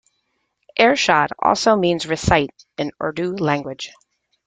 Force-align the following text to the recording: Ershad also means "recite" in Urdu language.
Ershad 0.79 1.27
also 1.43 1.75
means 1.75 2.07
"recite" 2.07 2.65
in 2.75 2.89
Urdu 2.99 3.35
language. 3.35 3.91